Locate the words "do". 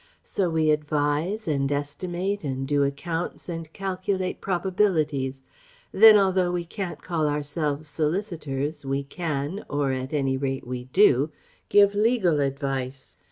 2.67-2.83, 10.85-11.29